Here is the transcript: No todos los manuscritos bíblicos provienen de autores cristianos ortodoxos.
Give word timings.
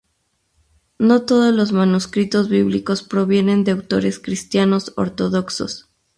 No 0.97 1.27
todos 1.27 1.53
los 1.53 1.73
manuscritos 1.73 2.49
bíblicos 2.49 3.03
provienen 3.03 3.63
de 3.63 3.73
autores 3.73 4.17
cristianos 4.17 4.93
ortodoxos. 4.97 5.89